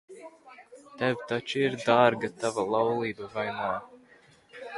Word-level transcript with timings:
Tev 1.01 1.21
taču 1.31 1.61
ir 1.65 1.77
dārga 1.83 2.31
tava 2.45 2.67
laulība, 2.73 3.29
vai 3.37 3.45
ne? 3.61 3.71